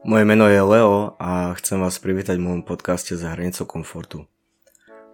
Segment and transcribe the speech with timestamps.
[0.00, 4.24] Moje meno je Leo a chcem vás privítať v môjom podcaste za hranicou komfortu.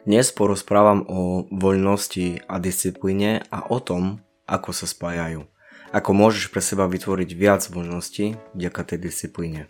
[0.06, 5.50] Dnes porozprávam o voľnosti a disciplíne a o tom, ako sa spájajú.
[5.90, 9.66] Ako môžeš pre seba vytvoriť viac voľnosti vďaka tej disciplíne.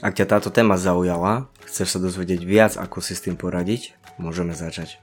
[0.00, 4.56] Ak ťa táto téma zaujala, chceš sa dozvedieť viac, ako si s tým poradiť, môžeme
[4.56, 5.02] začať.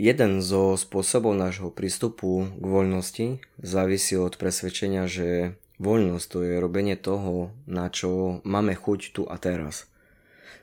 [0.00, 3.26] Jeden zo spôsobov nášho prístupu k voľnosti
[3.60, 9.36] závisí od presvedčenia, že voľnosť to je robenie toho, na čo máme chuť tu a
[9.36, 9.92] teraz.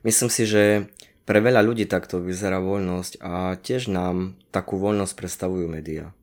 [0.02, 0.90] Myslím si, že
[1.30, 6.18] pre veľa ľudí takto vyzerá voľnosť a tiež nám takú voľnosť predstavujú médiá.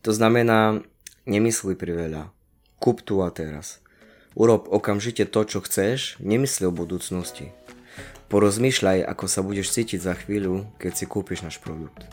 [0.00, 0.80] To znamená,
[1.28, 2.32] nemyslí priveľa.
[2.80, 3.84] Kúp tu a teraz.
[4.32, 7.52] Urob okamžite to, čo chceš, nemysli o budúcnosti.
[8.28, 12.04] Porozmýšľaj, ako sa budeš cítiť za chvíľu, keď si kúpiš náš produkt.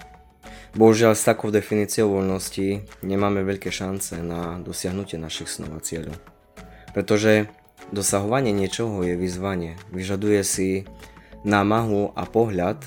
[0.76, 6.16] Bohužiaľ s takou definíciou voľnosti nemáme veľké šance na dosiahnutie našich snov a cieľov.
[6.96, 7.52] Pretože
[7.92, 9.76] dosahovanie niečoho je vyzvanie.
[9.92, 10.70] Vyžaduje si
[11.44, 12.80] námahu a pohľad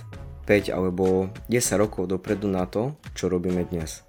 [0.48, 4.08] 5 alebo 10 rokov dopredu na to, čo robíme dnes.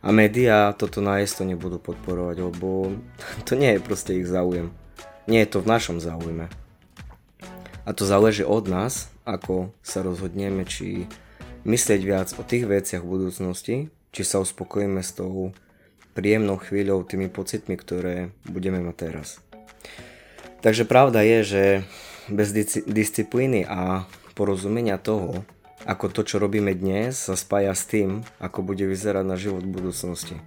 [0.00, 2.96] A médiá toto najesto nebudú podporovať, lebo
[3.48, 4.72] to nie je proste ich záujem.
[5.28, 6.63] Nie je to v našom záujme.
[7.84, 11.04] A to záleží od nás, ako sa rozhodneme, či
[11.68, 13.76] myslieť viac o tých veciach v budúcnosti,
[14.12, 15.52] či sa uspokojíme s tou
[16.16, 19.28] príjemnou chvíľou, tými pocitmi, ktoré budeme mať teraz.
[20.64, 21.64] Takže pravda je, že
[22.32, 22.56] bez
[22.88, 25.44] disciplíny a porozumenia toho,
[25.84, 29.76] ako to, čo robíme dnes, sa spája s tým, ako bude vyzerať na život v
[29.76, 30.40] budúcnosti.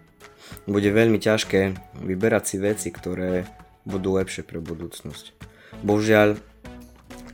[0.65, 3.45] Bude veľmi ťažké vyberať si veci, ktoré
[3.85, 5.37] budú lepšie pre budúcnosť.
[5.85, 6.41] Bohužiaľ,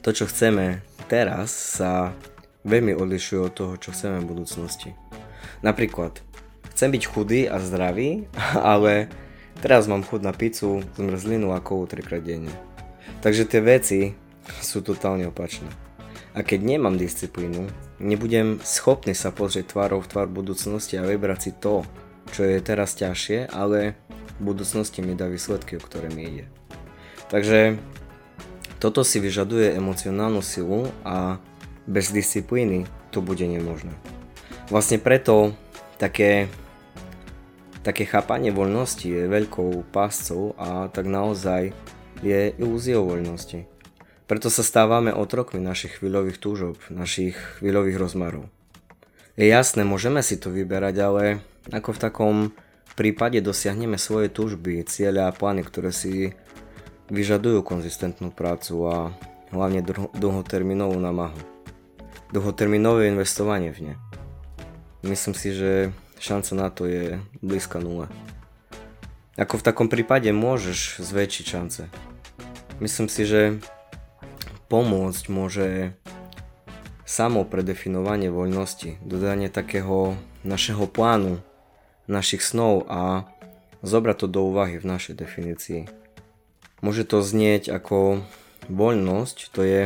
[0.04, 2.12] to, čo chceme teraz, sa
[2.68, 4.92] veľmi odlišuje od toho, čo chceme v budúcnosti.
[5.64, 6.20] Napríklad,
[6.76, 8.28] chcem byť chudý a zdravý,
[8.76, 9.08] ale
[9.64, 12.52] teraz mám chud na pizzu, zmrzlinu a kovu trikrát denne.
[13.24, 14.00] Takže tie veci
[14.60, 15.72] sú totálne opačné.
[16.36, 17.72] A keď nemám disciplínu,
[18.04, 21.88] nebudem schopný sa pozrieť tvárou v tvár budúcnosti a vybrať si to,
[22.36, 23.96] čo je teraz ťažšie, ale
[24.42, 26.46] v budúcnosti mi dá výsledky, o ktoré mi ide.
[27.30, 27.78] Takže
[28.84, 31.40] toto si vyžaduje emocionálnu silu a
[31.88, 32.84] bez disciplíny
[33.16, 33.96] to bude nemožné.
[34.68, 35.56] Vlastne preto
[35.96, 36.52] také,
[37.80, 41.72] také chápanie voľnosti je veľkou páscou a tak naozaj
[42.20, 43.64] je ilúziou voľnosti.
[44.28, 48.52] Preto sa stávame otrokmi našich chvíľových túžob, našich chvíľových rozmarov.
[49.40, 51.24] Je jasné, môžeme si to vyberať, ale
[51.72, 52.36] ako v takom
[53.00, 56.36] prípade dosiahneme svoje túžby, cieľa a plány, ktoré si
[57.12, 58.96] vyžadujú konzistentnú prácu a
[59.52, 59.84] hlavne
[60.16, 61.40] dlhoterminovú namahu.
[62.32, 63.96] Dlhoterminové investovanie v ne.
[65.04, 68.08] Myslím si, že šanca na to je blízka nule.
[69.36, 71.84] Ako v takom prípade môžeš zväčšiť šance.
[72.80, 73.42] Myslím si, že
[74.70, 75.68] pomôcť môže
[77.04, 81.44] samo predefinovanie voľnosti, dodanie takého našeho plánu,
[82.08, 83.28] našich snov a
[83.86, 86.03] zobrať to do úvahy v našej definícii.
[86.84, 88.28] Môže to znieť ako
[88.68, 89.82] voľnosť, to je,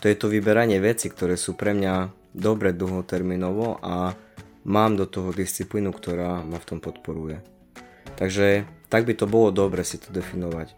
[0.00, 4.16] to je to vyberanie veci, ktoré sú pre mňa dobre dlhoterminovo a
[4.64, 7.44] mám do toho disciplínu, ktorá ma v tom podporuje.
[8.16, 10.72] Takže tak by to bolo dobre si to definovať.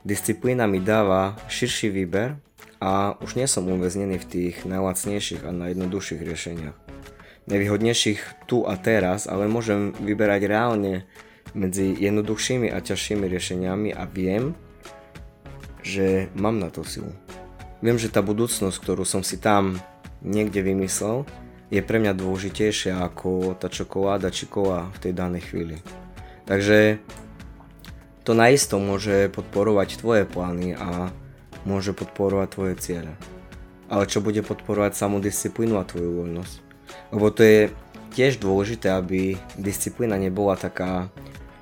[0.00, 2.40] Disciplína mi dáva širší výber
[2.80, 6.76] a už nie som uväznený v tých najlacnejších a najjednoduchších riešeniach.
[7.44, 11.04] Nevýhodnejších tu a teraz, ale môžem vyberať reálne
[11.52, 14.56] medzi jednoduchšími a ťažšími riešeniami a viem,
[15.82, 17.12] že mám na to silu.
[17.80, 19.80] Viem, že tá budúcnosť, ktorú som si tam
[20.20, 21.24] niekde vymyslel,
[21.72, 25.78] je pre mňa dôležitejšia ako tá čokoláda či kola v tej danej chvíli.
[26.44, 26.98] Takže
[28.26, 31.08] to naisto môže podporovať tvoje plány a
[31.62, 33.12] môže podporovať tvoje ciele.
[33.86, 36.54] Ale čo bude podporovať samú disciplínu a tvoju voľnosť?
[37.14, 37.60] Lebo to je
[38.12, 41.08] tiež dôležité, aby disciplína nebola taká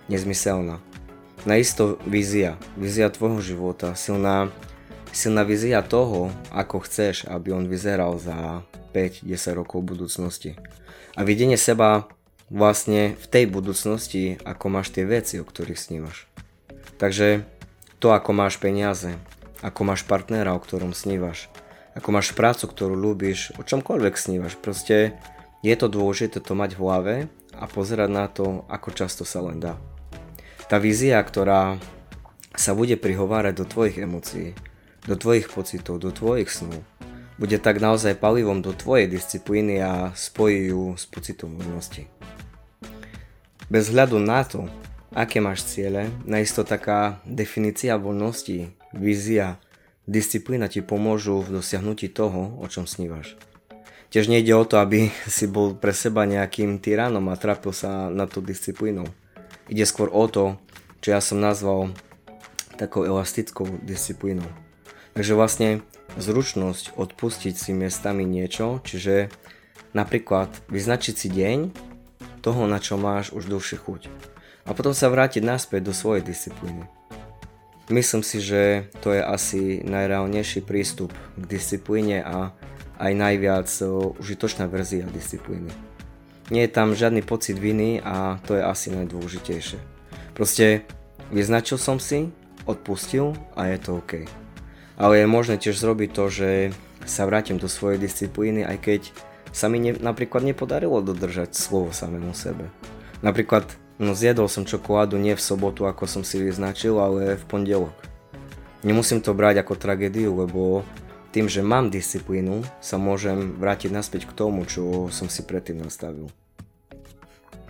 [0.08, 0.80] nezmyselná
[1.44, 4.50] naisto vízia, vízia tvojho života, silná,
[5.12, 8.62] silná vízia toho, ako chceš, aby on vyzeral za
[8.96, 10.58] 5-10 rokov budúcnosti.
[11.14, 12.08] A videnie seba
[12.48, 16.26] vlastne v tej budúcnosti, ako máš tie veci, o ktorých snívaš.
[16.96, 17.44] Takže
[17.98, 19.14] to, ako máš peniaze,
[19.60, 21.50] ako máš partnera, o ktorom snívaš,
[21.98, 24.54] ako máš prácu, ktorú ľúbiš, o čomkoľvek snívaš.
[24.58, 25.18] Proste
[25.66, 27.14] je to dôležité to mať v hlave
[27.58, 29.74] a pozerať na to, ako často sa len dá.
[30.68, 31.80] Tá vízia, ktorá
[32.52, 34.52] sa bude prihovárať do tvojich emócií,
[35.08, 36.84] do tvojich pocitov, do tvojich snov,
[37.40, 42.04] bude tak naozaj palivom do tvojej disciplíny a spojí ju s pocitom voľnosti.
[43.72, 44.68] Bez hľadu na to,
[45.16, 49.56] aké máš ciele, najisto taká definícia voľnosti, vízia,
[50.04, 53.40] disciplína ti pomôžu v dosiahnutí toho, o čom snívaš.
[54.12, 58.28] Tiež nejde o to, aby si bol pre seba nejakým tyranom a trápil sa na
[58.28, 59.08] tú disciplínou.
[59.68, 60.56] Ide skôr o to,
[61.04, 61.92] čo ja som nazval
[62.80, 64.48] takou elastickou disciplínou.
[65.12, 65.68] Takže vlastne
[66.16, 69.28] zručnosť odpustiť si miestami niečo, čiže
[69.92, 71.58] napríklad vyznačiť si deň
[72.40, 74.02] toho, na čo máš už dlhšie chuť.
[74.68, 76.86] A potom sa vrátiť naspäť do svojej disciplíny.
[77.88, 81.08] Myslím si, že to je asi najreálnejší prístup
[81.40, 82.52] k disciplíne a
[83.00, 83.68] aj najviac
[84.20, 85.87] užitočná verzia disciplíny.
[86.48, 89.78] Nie je tam žiadny pocit viny a to je asi najdôležitejšie.
[90.32, 90.88] Proste
[91.28, 92.32] vyznačil som si,
[92.64, 94.24] odpustil a je to OK.
[94.96, 96.50] Ale je možné tiež zrobiť to, že
[97.04, 99.00] sa vrátim do svojej disciplíny, aj keď
[99.52, 102.68] sa mi ne, napríklad nepodarilo dodržať slovo samému sebe.
[103.24, 103.64] Napríklad
[103.98, 107.96] no zjedol som čokoládu nie v sobotu, ako som si vyznačil, ale v pondelok.
[108.86, 110.86] Nemusím to brať ako tragédiu, lebo
[111.30, 116.32] tým, že mám disciplínu, sa môžem vrátiť naspäť k tomu, čo som si predtým nastavil.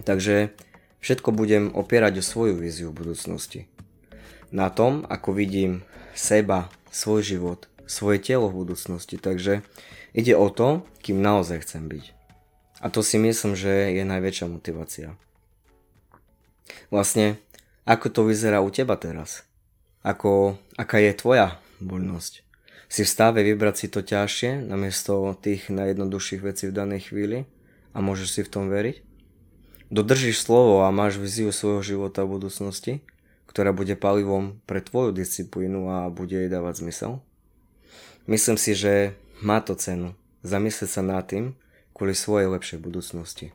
[0.06, 0.54] Takže
[1.02, 3.66] všetko budem opierať o svoju víziu budúcnosti.
[4.48, 5.84] Na tom, ako vidím
[6.14, 9.20] seba, svoj život, svoje telo v budúcnosti.
[9.20, 9.60] Takže
[10.16, 12.04] ide o to, kým naozaj chcem byť.
[12.78, 15.18] A to si myslím, že je najväčšia motivácia.
[16.88, 17.36] Vlastne,
[17.84, 19.44] ako to vyzerá u teba teraz?
[20.06, 22.47] Ako, aká je tvoja voľnosť?
[22.86, 27.50] Si v stave vybrať si to ťažšie namiesto tých najjednoduchších vecí v danej chvíli
[27.90, 29.02] a môžeš si v tom veriť?
[29.90, 33.02] Dodržíš slovo a máš viziu svojho života v budúcnosti?
[33.48, 37.24] ktorá bude palivom pre tvoju disciplínu a bude jej dávať zmysel?
[38.28, 40.12] Myslím si, že má to cenu
[40.44, 41.56] zamyslieť sa nad tým
[41.96, 43.50] kvôli svojej lepšej budúcnosti.